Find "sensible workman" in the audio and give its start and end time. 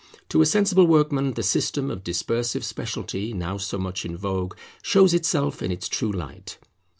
0.47-1.33